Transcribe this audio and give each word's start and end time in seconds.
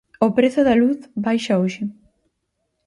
O 0.25 0.27
prezo 0.37 0.61
da 0.67 0.75
luz 0.81 0.99
baixa 1.25 1.59
hoxe. 1.61 1.83